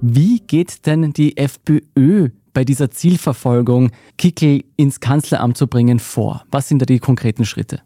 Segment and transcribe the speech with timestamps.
[0.00, 6.44] Wie geht denn die FPÖ bei dieser Zielverfolgung, Kickel ins Kanzleramt zu bringen, vor?
[6.50, 7.80] Was sind da die konkreten Schritte?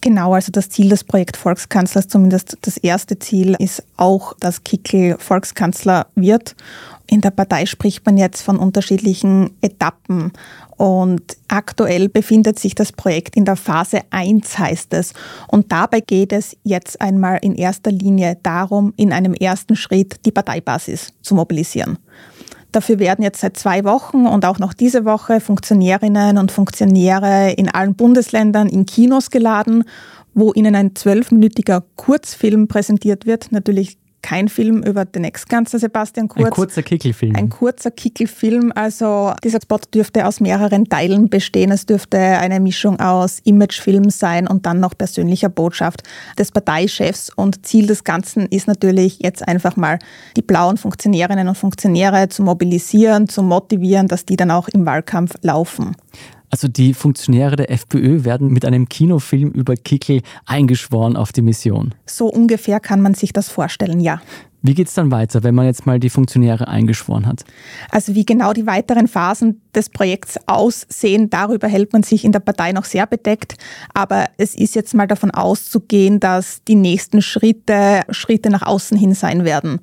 [0.00, 5.16] Genau, also das Ziel des Projekt Volkskanzlers, zumindest das erste Ziel, ist auch, dass Kickel
[5.18, 6.54] Volkskanzler wird.
[7.10, 10.30] In der Partei spricht man jetzt von unterschiedlichen Etappen
[10.76, 15.14] und aktuell befindet sich das Projekt in der Phase 1, heißt es.
[15.48, 20.32] Und dabei geht es jetzt einmal in erster Linie darum, in einem ersten Schritt die
[20.32, 21.98] Parteibasis zu mobilisieren.
[22.72, 27.70] Dafür werden jetzt seit zwei Wochen und auch noch diese Woche Funktionärinnen und Funktionäre in
[27.70, 29.84] allen Bundesländern in Kinos geladen,
[30.34, 33.50] wo ihnen ein zwölfminütiger Kurzfilm präsentiert wird.
[33.50, 33.96] Natürlich
[34.28, 36.44] kein Film über den Ex-Kanzler Sebastian Kurz.
[36.44, 37.34] Ein kurzer Kickelfilm.
[37.34, 38.72] Ein kurzer Kickelfilm.
[38.74, 41.70] Also dieser Spot dürfte aus mehreren Teilen bestehen.
[41.70, 46.02] Es dürfte eine Mischung aus Imagefilm sein und dann noch persönlicher Botschaft
[46.38, 47.30] des Parteichefs.
[47.34, 49.98] Und Ziel des Ganzen ist natürlich jetzt einfach mal
[50.36, 55.36] die blauen Funktionärinnen und Funktionäre zu mobilisieren, zu motivieren, dass die dann auch im Wahlkampf
[55.40, 55.96] laufen.
[56.50, 61.94] Also die Funktionäre der FPÖ werden mit einem Kinofilm über Kickel eingeschworen auf die Mission.
[62.06, 64.20] So ungefähr kann man sich das vorstellen, ja.
[64.60, 67.44] Wie geht es dann weiter, wenn man jetzt mal die Funktionäre eingeschworen hat?
[67.90, 72.40] Also wie genau die weiteren Phasen des Projekts aussehen, darüber hält man sich in der
[72.40, 73.56] Partei noch sehr bedeckt.
[73.94, 79.14] Aber es ist jetzt mal davon auszugehen, dass die nächsten Schritte Schritte nach außen hin
[79.14, 79.80] sein werden.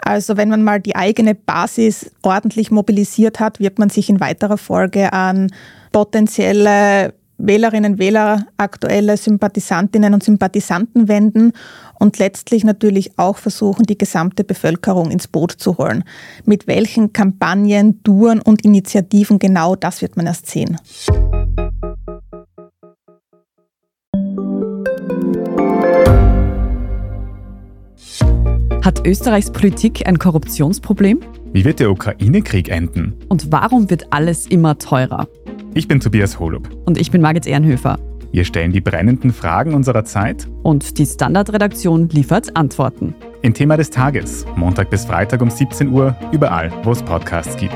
[0.00, 4.58] Also wenn man mal die eigene Basis ordentlich mobilisiert hat, wird man sich in weiterer
[4.58, 5.50] Folge an
[5.94, 11.52] potenzielle Wählerinnen, Wähler, aktuelle Sympathisantinnen und Sympathisanten wenden
[12.00, 16.02] und letztlich natürlich auch versuchen, die gesamte Bevölkerung ins Boot zu holen.
[16.44, 20.78] Mit welchen Kampagnen, Touren und Initiativen genau, das wird man erst sehen.
[28.82, 31.20] Hat Österreichs Politik ein Korruptionsproblem?
[31.52, 33.14] Wie wird der Ukraine-Krieg enden?
[33.28, 35.28] Und warum wird alles immer teurer?
[35.76, 36.68] Ich bin Tobias Holub.
[36.84, 37.98] Und ich bin Margit Ehrenhöfer.
[38.30, 40.48] Wir stellen die brennenden Fragen unserer Zeit.
[40.62, 43.14] Und die Standardredaktion liefert Antworten.
[43.42, 47.74] Im Thema des Tages, Montag bis Freitag um 17 Uhr, überall, wo es Podcasts gibt.